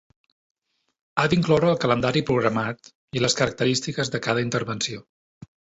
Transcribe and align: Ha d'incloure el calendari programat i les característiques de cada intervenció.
Ha 1.17 1.25
d'incloure 1.33 1.69
el 1.73 1.77
calendari 1.85 2.25
programat 2.31 2.91
i 3.19 3.25
les 3.27 3.39
característiques 3.43 4.13
de 4.17 4.27
cada 4.29 4.49
intervenció. 4.51 5.09